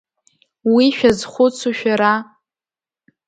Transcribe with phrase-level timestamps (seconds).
[0.73, 2.13] Уи шәазхәыцу шәара?